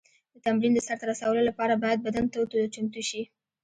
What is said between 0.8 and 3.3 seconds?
سر ته رسولو لپاره باید بدن تود او چمتو شي.